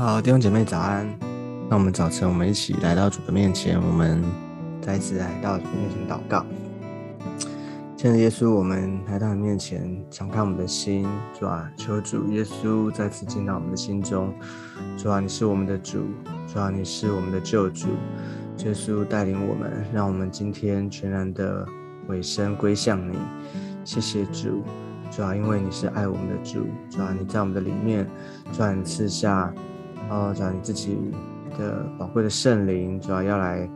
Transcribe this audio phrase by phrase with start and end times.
[0.00, 1.06] 好，弟兄姐妹早安。
[1.68, 4.24] 那我们早晨，我们一起来到主的面前，我们
[4.80, 6.42] 再次来到主面前祷告。
[7.98, 11.06] 亲爱的耶稣，我们来到你面前，敞开我们的心，
[11.38, 14.32] 主啊，求主耶稣再次进到我们的心中。
[14.96, 15.98] 主啊，你是我们的主，
[16.50, 17.88] 主啊，你是我们的救主。
[18.64, 21.68] 耶稣带领我们，让我们今天全然的
[22.08, 23.18] 委身归向你。
[23.84, 24.62] 谢谢主，
[25.10, 28.08] 主啊，因为你是爱我们的主，主啊，你在我们的里面，
[28.50, 29.52] 主啊，你赐下。
[30.10, 30.98] 哦，主你自己
[31.56, 33.68] 的宝贵的圣灵，主要要来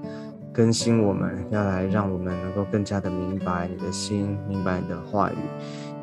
[0.53, 5.37] 更新我们，要来让我们能够更加的明白你的心，明白你的话语。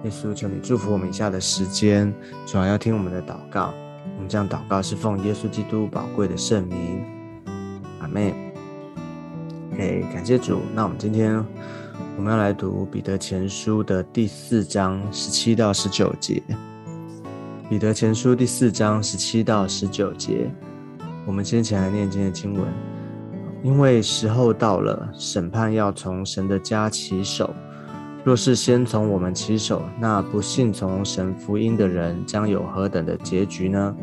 [0.03, 2.13] 耶稣，求你祝福我们以下的时间，
[2.45, 3.73] 主要要听我们的祷告。
[4.15, 7.03] 我们这样祷告是奉耶稣基督宝贵的圣名，
[7.99, 8.33] 阿门。
[9.73, 10.61] OK，感谢主。
[10.73, 11.45] 那我们今天
[12.17, 16.41] 我们要来读彼得前书的第四章十七到十九节。
[17.71, 20.51] 彼得前书第四章十七到十九节，
[21.25, 22.63] 我们先前来念今天的经文。
[23.63, 27.49] 因为时候到了，审判要从神的家起手。
[28.25, 33.95] 若是先从我们起手，那不信从神福音的人将有何等的结局呢？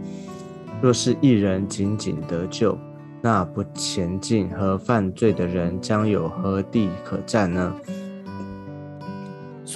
[0.81, 2.75] 若是一人仅仅得救，
[3.21, 7.75] 那不前进和犯罪的人将有何地可占呢？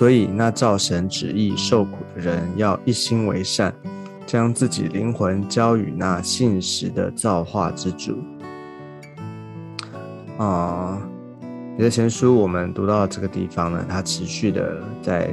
[0.02, 3.72] 所以，那照神旨意受苦的人，要一心为善，
[4.26, 8.18] 将自己灵魂交与那信实的造化之主。
[10.38, 11.00] 啊，
[11.76, 15.32] 彼得前书我们读到这个地方呢，它持续的在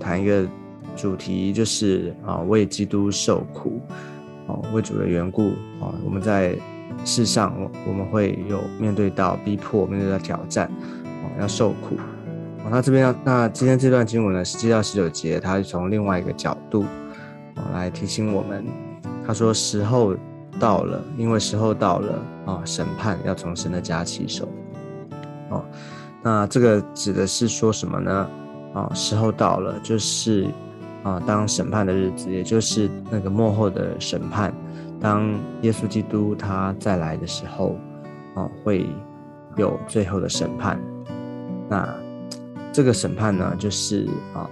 [0.00, 0.48] 谈一个
[0.96, 3.78] 主题，就是啊，为基督受苦，
[4.46, 5.50] 哦，为主的缘故
[5.82, 6.56] 啊，我们在
[7.04, 10.66] 世上，我我们会有面对到逼迫，面对到挑战，
[11.04, 11.98] 哦，要受苦。
[12.64, 16.84] 哦那这边要，那今天这段经文呢，是七到十九节，它是从另外一个角度
[17.56, 18.64] 哦来提醒我们。
[19.26, 20.14] 他说：“时候
[20.58, 24.48] 到了，因为时候到了啊，审判要从神的家起手。”
[25.50, 25.62] 哦，
[26.22, 28.30] 那这个指的是说什么呢？
[28.74, 30.46] 啊，时候到了，就是
[31.02, 34.52] 啊，当审判的日子，也就是那个幕后的审判，
[34.98, 35.28] 当
[35.60, 37.76] 耶稣基督他再来的时候，
[38.34, 38.86] 啊，会
[39.56, 40.80] 有最后的审判。
[41.68, 41.86] 那
[42.72, 44.48] 这个审判呢，就是啊，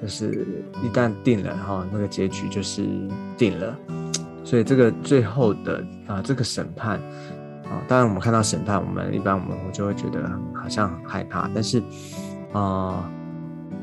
[0.00, 0.46] 就是
[0.82, 2.86] 一旦定了哈，那个结局就是
[3.36, 3.76] 定了。
[4.44, 6.98] 所以这个最后的啊，这个审判
[7.64, 11.50] 啊，当然我们看到审判，我们一般我们我就会觉得好像很害怕。
[11.54, 11.82] 但是
[12.52, 13.10] 啊，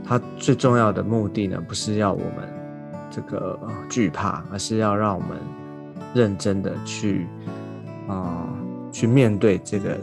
[0.04, 2.50] 它最重要的目的呢，不是要我们
[3.12, 5.38] 这个惧怕，而是要让我们
[6.16, 7.28] 认真的去
[8.08, 8.50] 啊，
[8.92, 9.96] 去面对这个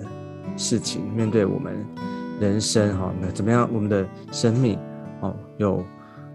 [0.56, 1.84] 事情，面对我们。
[2.40, 3.68] 人生哈，那怎么样？
[3.72, 4.78] 我们的生命
[5.20, 5.84] 哦，有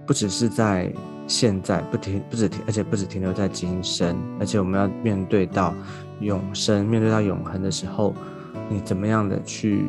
[0.05, 0.91] 不只是在
[1.27, 5.73] 现在不停，不止停，而且不止停留在今生，而且我们要面对到
[6.21, 8.13] 永生，面对到永恒的时候，
[8.69, 9.85] 你怎么样的去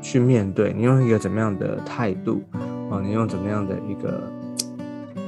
[0.00, 0.72] 去面对？
[0.72, 2.42] 你用一个怎么样的态度
[2.90, 3.00] 哦？
[3.00, 4.22] 你用怎么样的一个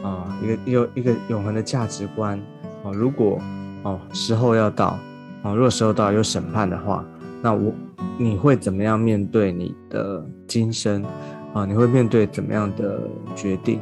[0.03, 2.41] 啊，一个有一个永恒的价值观
[2.83, 2.93] 哦？
[2.93, 3.41] 如果
[3.83, 4.99] 哦时候要到
[5.43, 7.05] 哦，如果时候到有审判的话，
[7.43, 7.73] 那我。
[8.19, 11.05] 你会怎么样面对你的今生
[11.53, 11.65] 啊？
[11.67, 13.01] 你会面对怎么样的
[13.35, 13.81] 决定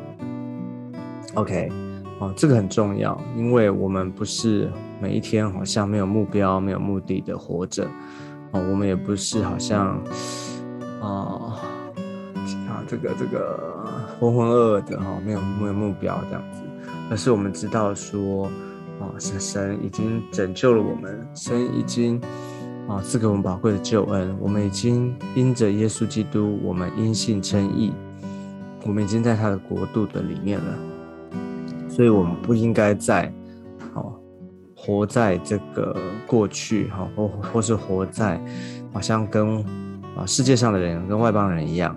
[1.34, 1.68] ？OK，
[2.18, 4.70] 哦，这个很重要，因为我们不是
[5.00, 7.84] 每一天好像没有目标、没有目的的活着
[8.52, 10.02] 哦，我们也不是好像
[11.00, 11.58] 啊
[12.68, 13.58] 啊这个这个
[14.18, 16.62] 浑浑噩噩的哈，没有没有目标这样子，
[17.10, 18.46] 而是我们知道说
[19.00, 22.20] 啊，神神已经拯救了我们，神已经。
[22.86, 27.90] 啊，赐给我们宝贵的救恩，我们已经因着耶稣基督，我们因信称义，
[28.84, 30.78] 我们已经在他的国度的里面了，
[31.88, 33.32] 所以我们不应该在，
[33.94, 34.12] 哦，
[34.76, 35.96] 活在这个
[36.26, 38.38] 过去，哈，或或是活在，
[38.92, 39.64] 好像跟
[40.14, 41.96] 啊世界上的人跟外邦人一样，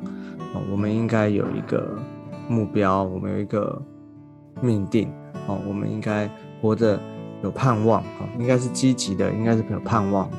[0.53, 1.85] 哦，我们应该有一个
[2.47, 3.81] 目标，我们有一个
[4.61, 5.11] 命定，
[5.47, 6.29] 哦，我们应该
[6.61, 6.97] 活着。
[7.43, 10.37] 有盼望啊，应该是积极的，应该是有盼望的，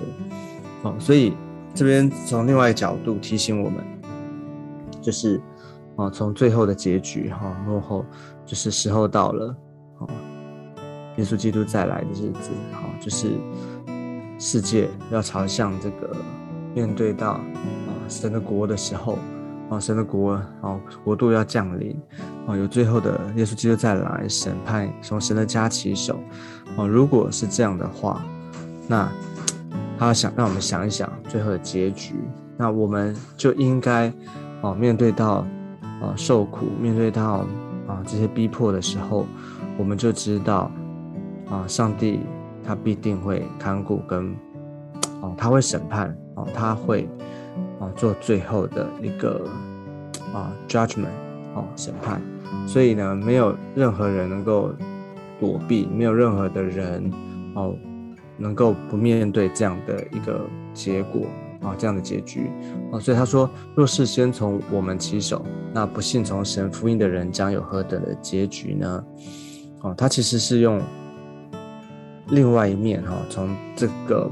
[0.83, 1.33] 哦，所以
[1.75, 3.85] 这边从另外一个角度提醒我们，
[5.01, 5.41] 就是
[5.97, 8.05] 啊，从最后的结局哈，幕后
[8.45, 9.57] 就是时候到了，
[9.99, 10.09] 哦，
[11.17, 13.33] 耶稣基督再来的日子，哈，就是
[14.39, 16.17] 世界要朝向这个
[16.75, 17.43] 面对到啊
[18.09, 19.19] 神的国的时候。
[19.69, 21.95] 啊，神的国，啊，国度要降临，
[22.47, 26.19] 啊，有最后的耶稣基督再来审判，从神的家起手，
[26.77, 28.23] 啊，如果是这样的话，
[28.87, 29.09] 那
[29.99, 32.15] 他想让我们想一想最后的结局，
[32.57, 34.13] 那我们就应该，
[34.63, 35.47] 啊，面对到，
[36.01, 37.45] 啊，受苦，面对到，
[37.87, 39.27] 啊，这些逼迫的时候，
[39.77, 40.71] 我们就知道，
[41.51, 42.21] 啊，上帝
[42.65, 44.35] 他必定会看顾跟
[45.21, 47.09] 哦，他会审判哦，他会
[47.81, 49.49] 啊做最后的一个
[50.33, 51.07] 啊 judgment
[51.55, 52.21] 哦审判，
[52.67, 54.73] 所以呢，没有任何人能够
[55.39, 57.11] 躲避，没有任何的人
[57.55, 57.75] 哦
[58.37, 60.41] 能够不面对这样的一个
[60.75, 61.27] 结果
[61.63, 62.51] 啊这样的结局
[62.93, 69.05] 啊，所以他说，若是先从我们起手，那不信从神福音的人将有何等的结局呢？
[69.83, 70.81] 哦，他其实是用
[72.29, 74.31] 另外一面哈，从这个。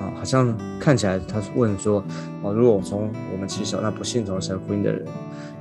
[0.00, 2.02] 啊，好像看起来他问说，
[2.42, 5.06] 哦，如果从我们起手，那不信从神福音的人，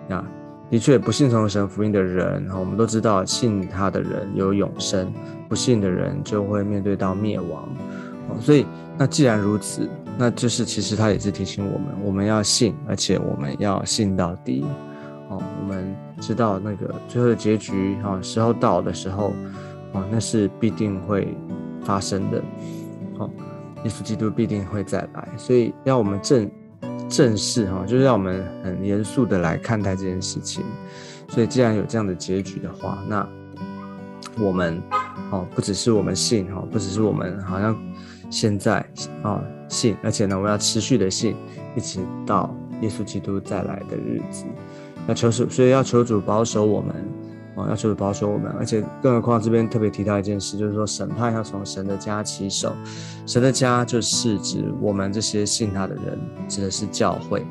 [0.10, 0.24] 啊，
[0.69, 5.12] 的确不信从神福音的人，哈我们都知道信他的人有永生，
[5.50, 7.68] 不信的人就会面对到灭亡。
[8.30, 8.66] 哦，所以
[8.98, 14.66] 那既然如此，那就是其实他也是提醒我们，我们要信，而且我们要信到底。
[15.30, 19.34] 哦，我们知道那个最后的结局，哈，时候到的时候，
[19.94, 21.36] 哦，那是必定会
[21.84, 22.42] 发生的。
[23.18, 23.30] 好。
[23.83, 26.50] 耶稣基督必定会再来，所以要我们正
[27.07, 30.63] 正视哈，就是让我们很严肃的来看待这件事情。
[31.29, 33.27] 所以既然有这样的结局的话，那
[34.39, 34.81] 我们
[35.31, 37.77] 哦，不只是我们信哈，不只是我们好像
[38.29, 38.85] 现在
[39.24, 41.35] 啊信，而且呢，我们要持续的信，
[41.75, 44.45] 一直到耶稣基督再来的日子。
[45.07, 46.94] 要求主，所以要求主保守我们。
[47.57, 52.71] 啊，要求保守我们，而且更何况这边特别提到一件事，就是说审判要从神的家起手，
[53.25, 57.42] 神的家就是指我们这些信他的人，指的是教会，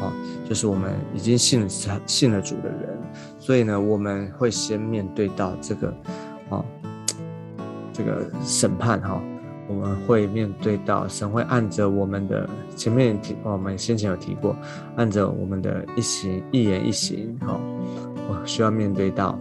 [0.00, 0.12] 啊，
[0.48, 1.68] 就是我们已经信了
[2.06, 2.98] 信了主的人，
[3.38, 5.94] 所以呢，我们会先面对到这个，
[6.50, 6.64] 啊，
[7.92, 9.22] 这个审判哈，
[9.68, 14.56] 我们会面对到神会按着我们的前面提，我们先前有提过，
[14.96, 17.60] 按着我们的一行一言一行，哈，
[18.28, 19.38] 我需要面对到。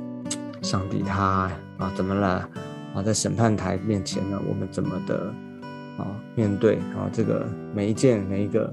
[0.61, 2.47] 上帝他啊怎么了
[2.93, 3.01] 啊？
[3.03, 5.33] 在审判台面前呢，我们怎么的
[5.97, 6.05] 啊
[6.35, 8.71] 面对啊这个每一件每一个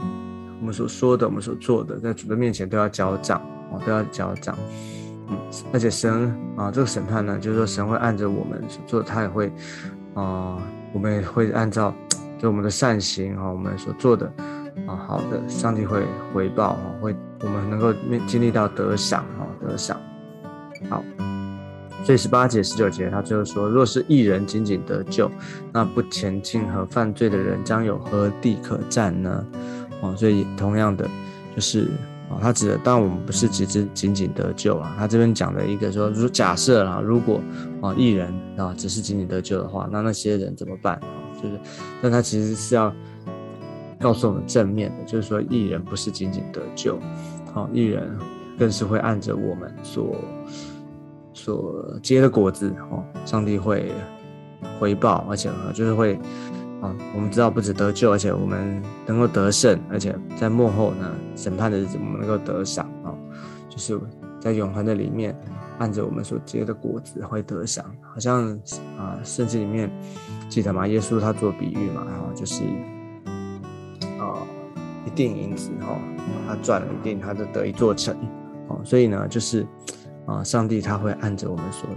[0.61, 3.41] 我们所说的我们所做的，在主的面前都要交账
[3.73, 4.57] 啊，都要交账。
[5.29, 5.37] 嗯，
[5.73, 9.53] 而且神啊这个审判呢，就是说神会按着我们所做，他也会
[10.15, 10.59] 啊，
[10.93, 11.95] 我们也会按照
[12.39, 14.27] 就我们的善行啊，我们所做的
[14.87, 16.03] 啊好的，上帝会
[16.35, 20.01] 回报啊，会我们能够面经历到得赏啊，得赏
[20.91, 21.03] 好。
[22.09, 25.31] 所以十八节、十九节，他最后说：“若是一人仅仅得救，
[25.71, 29.45] 那不前进和犯罪的人将有何地可占呢？”
[30.01, 31.07] 哦，所以同样的，
[31.55, 31.83] 就是
[32.31, 34.97] 啊，他指的，当然我们不是只只仅仅得救啊。
[34.99, 37.43] 他这边讲的一个说，如假设啊，如果
[37.83, 40.99] 啊一人啊只是仅仅得救的话，那那些人怎么办？
[41.43, 41.61] 就是，
[42.01, 42.91] 但他其实是要
[44.01, 46.99] 告诉我们正面的，就是说一人不是仅仅得救，
[47.53, 48.11] 好，一人
[48.59, 50.17] 更是会按着我们所。
[51.49, 53.91] 所结的果子哦，上帝会
[54.79, 56.15] 回报，而且就是会
[56.83, 63.17] 啊，我们知道不止得救，而且我们能够得胜，而且在幕后呢审判的日子，我们能够得赏啊，
[63.67, 63.99] 就是
[64.39, 65.35] 在永恒的里面，
[65.79, 67.83] 按着我们所结的果子会得赏。
[68.13, 68.47] 好像
[68.99, 69.91] 啊，圣经里面
[70.51, 70.87] 记得吗？
[70.87, 72.63] 耶稣他做比喻嘛，然后就是
[74.19, 74.37] 啊，
[75.07, 75.99] 一定银子哈，
[76.47, 78.15] 他赚了一定，他就得一座城
[78.69, 79.67] 哦，所以呢，就是。
[80.29, 81.89] 啊，上帝他会按着我们所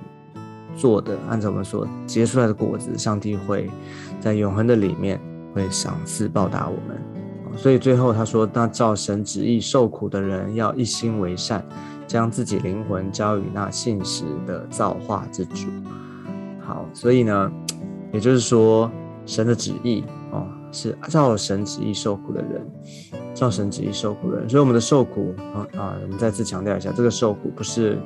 [0.76, 3.70] 做的，按照我们所结出来的果子，上帝会
[4.22, 5.20] 在永恒的里面
[5.54, 6.98] 会赏赐报答我们。
[7.58, 11.62] 所以最后他说：“那照神旨意受苦的人，要一心为善，
[12.08, 15.68] 将自己灵魂交与那信实的造化之主。”
[16.66, 17.52] 好，所以呢，
[18.14, 18.90] 也就是说，
[19.26, 22.66] 神的旨意哦，是照神旨意受苦的人。
[23.42, 27.98] 造神旨意受苦的人，所以我们的受苦啊啊，我们再次强调一下，这个受苦不是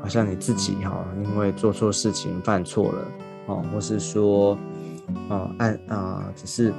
[0.00, 3.04] 好像你自己哈，因为做错事情犯错了
[3.46, 4.56] 哦，或是说
[5.28, 6.72] 啊按啊只是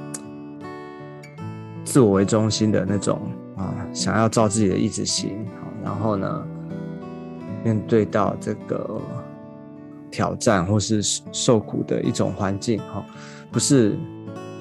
[1.84, 3.20] 自我为中心的那种
[3.54, 5.46] 啊，想要照自己的意志行，
[5.84, 6.42] 然后呢
[7.62, 8.98] 面对到这个
[10.10, 11.02] 挑战或是
[11.32, 13.04] 受苦的一种环境哈，
[13.52, 13.94] 不是。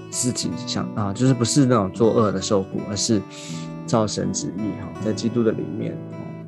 [0.09, 3.21] 自己想啊，就是不是那种作恶的受苦，而是
[3.85, 5.97] 照神旨意哈，在基督的里面，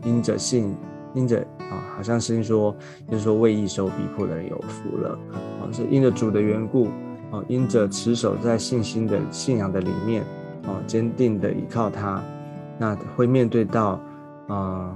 [0.03, 0.75] 因着信，
[1.13, 2.75] 因着啊，好像是说，
[3.09, 6.85] 就是说为义受逼迫的人有福了啊，是因着主的缘故
[7.31, 10.23] 啊，因着持守在信心的信仰的里面
[10.65, 12.21] 啊，坚定的依靠他，
[12.77, 13.99] 那会面对到
[14.47, 14.95] 啊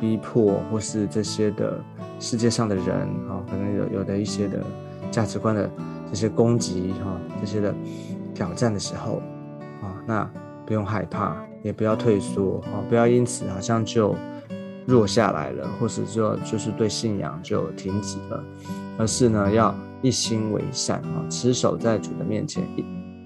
[0.00, 1.78] 逼迫或是这些的
[2.18, 2.86] 世界上的人
[3.28, 4.58] 啊，可能有有的一些的
[5.10, 5.70] 价值观的。
[6.12, 7.74] 这些攻击哈，这些的
[8.34, 9.22] 挑战的时候
[9.80, 10.30] 啊，那
[10.66, 14.14] 不用害怕，也不要退缩啊，不要因此好像就
[14.86, 18.44] 弱下来了，或是说就是对信仰就停止了，
[18.98, 22.62] 而是呢要一心为善啊，持守在主的面前，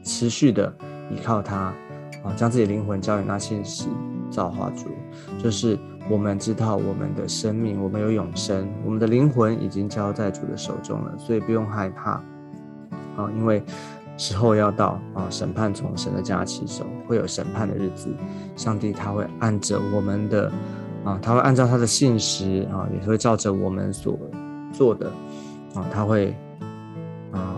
[0.05, 0.73] 持续的
[1.11, 1.75] 依靠他
[2.23, 3.89] 啊，将自己灵魂交给那信使
[4.31, 4.91] 造化主，
[5.43, 5.77] 就是
[6.09, 12.23] 我们知道我们的生命，我们有永生，我们的灵魂已经交在主的手中了，所以不用害怕
[13.17, 13.63] 啊，因为
[14.17, 18.09] 时候要到啊，审判从神的家起手，会有审判的日子，
[18.57, 20.53] 上帝他会按着我们的
[21.05, 24.19] 啊，他会按照他的信实啊，也会照着我们所
[24.73, 25.11] 做的
[25.75, 26.35] 啊，他会。
[27.33, 27.57] 啊，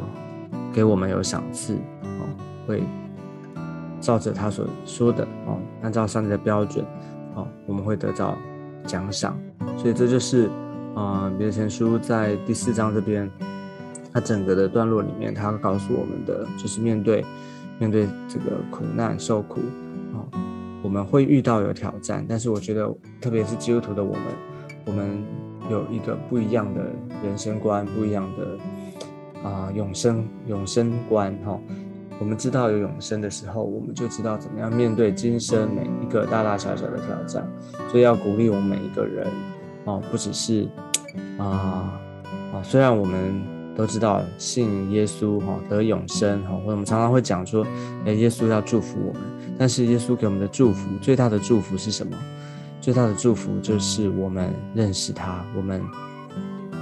[0.72, 2.20] 给我们有赏赐啊，
[2.66, 2.82] 会
[4.00, 6.84] 照着他所说的啊，按照上帝的标准
[7.36, 8.36] 啊，我们会得到
[8.86, 9.38] 奖赏。
[9.76, 10.50] 所以这就是
[10.96, 13.30] 啊，别前书在第四章这边，
[14.12, 17.24] 它整个的段落里面，它告诉我们的就是面对
[17.78, 19.60] 面对这个苦难受苦
[20.14, 20.24] 啊，
[20.82, 22.88] 我们会遇到有挑战，但是我觉得
[23.20, 24.22] 特别是基督徒的我们，
[24.86, 25.22] 我们
[25.70, 26.82] 有一个不一样的
[27.24, 28.58] 人生观，不一样的。
[29.44, 31.56] 啊，永生永生观哈，
[32.18, 37.48] 我们知道有永生的时候，我们就知道怎么样面对今生每一个大大小小的挑战。
[37.88, 39.28] 所以要鼓励我们每一个人
[39.84, 40.68] 哦，不只是
[41.38, 42.00] 啊
[42.52, 43.40] 啊，虽然我们
[43.78, 47.64] 都知道信耶稣哈得永生哈，我们常常会讲说，
[48.04, 49.22] 哎，耶稣要祝福我们，
[49.56, 52.16] 但是耶稣给我们的祝福最大的祝福是什么？
[52.80, 55.80] 最大的祝福就是我们认识他，我们。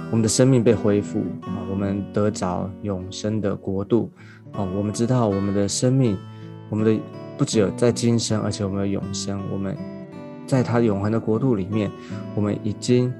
[0.09, 4.09] 我们的生命被恢复啊，我们得着永生的国度
[4.53, 6.17] 啊，我们知道我们的生命，
[6.69, 6.99] 我们的
[7.37, 9.77] 不只有在今生，而且我们的永生，我们
[10.47, 11.91] 在他永恒的国度里面，
[12.35, 13.13] 我们已经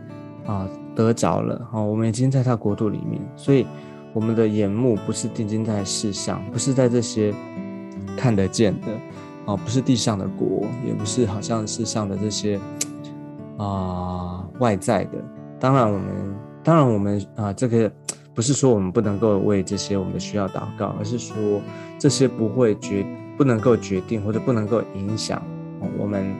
[0.45, 0.65] 啊
[0.97, 3.65] 得着了啊，我们已经在他国度里面，所以
[4.13, 7.31] 我们的眼目不是定睛在世上，不是在这些
[8.17, 8.87] 看得见的
[9.45, 12.59] 啊，不是地上的国，也不是好像世上的这些
[13.57, 15.11] 啊外在的，
[15.59, 16.35] 当然我们。
[16.63, 17.89] 当然，我们啊，这个
[18.35, 21.61] 不是说我们不能够为这些我们的需要祷告，而是说
[21.97, 23.05] 这些不会决
[23.37, 25.41] 不能够决定或者不能够影响
[25.97, 26.35] 我们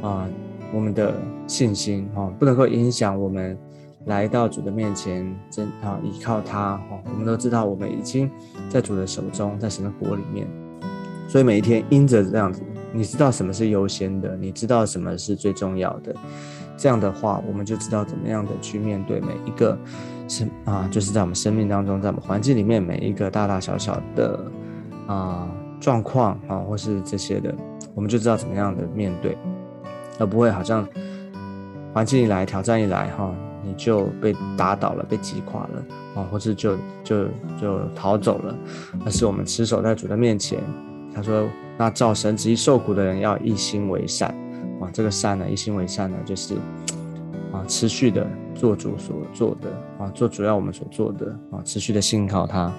[0.00, 0.26] 啊
[0.72, 1.12] 我们的
[1.46, 3.58] 信心哈，不能够影响我们
[4.06, 7.00] 来到主的面前真啊依靠他哈。
[7.10, 8.30] 我们都知道，我们已经
[8.68, 10.46] 在主的手中，在神的国里面，
[11.28, 16.14] 所以每一天因着这样子，你知道什么是优先的，你知道什么是最重要的。
[16.76, 19.78] 这样的话，我们就知道怎么样的去面对每一个
[20.26, 24.40] 生啊，就是在我们生命当中，在我们环境里面每一个大大小小的
[25.06, 25.46] 啊
[25.78, 27.54] 状况啊，或是这些的，
[27.94, 29.36] 我们就知道怎么样的面对，
[30.18, 30.88] 而不会好像
[31.92, 33.30] 环境一来，挑战一来哈，
[33.64, 37.24] 你就被打倒了，被击垮了啊，或是就就
[37.60, 38.56] 就逃走了，
[39.04, 40.60] 而是我们持守在主的面前。
[41.14, 44.34] 他说：“那照神旨意受苦的人，要一心为善。”
[44.80, 46.54] 啊，这个善呢，一心为善呢，就是
[47.52, 52.72] 啊，持续的做主所做的啊，做主要我们所做的啊，持续的信靠他。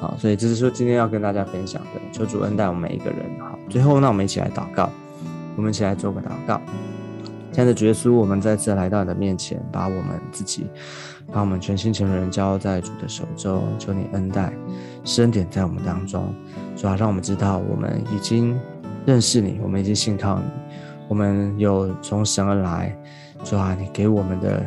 [0.00, 3.18] 好，所以这是说今天要跟大家分享的，求主恩待我们每一个人。
[3.40, 4.88] 好，最后那我们一起来祷告，
[5.56, 6.60] 我们一起来做个祷告。
[7.50, 10.66] 亲爱的主耶稣，我们再次来到你的面前，把我们自己，
[11.32, 14.52] 把我们全心全人交在主的手中，求你恩待，
[15.18, 16.32] 恩典在我们当中，
[16.76, 18.58] 主要让我们知道我们已经
[19.06, 20.44] 认识你，我们已经信靠你。
[21.08, 22.96] 我们有从神而来，
[23.42, 24.62] 主啊，你给我们的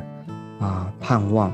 [0.59, 1.53] 啊盼望，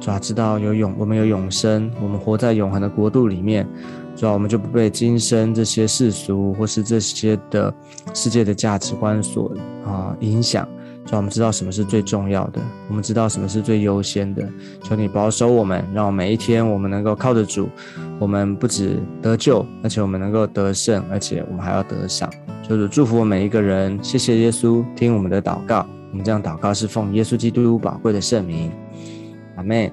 [0.00, 3.68] 主啊，知道有永，我们有永生，我们活在永恒的国度里面，
[4.14, 7.72] 主啊，我们就不被今生这些世俗或是这些的
[8.14, 9.52] 世界的价值观所
[9.84, 10.68] 啊影响，
[11.04, 14.46] 主啊，我们知道什么是最重要的，我们知道什么是最优先的，
[14.82, 17.68] 求你保守我们，让我每一天我们能够靠得住，
[18.18, 22.30] 我们不止得救，而且我们能够得胜，而且我们还要得赏。
[22.62, 25.84] 就是祝福我们每一个人，谢谢耶稣听我们的祷告。
[26.10, 28.70] 我们这样祷告是奉耶稣基督宝贵的圣名，
[29.56, 29.92] 阿妹。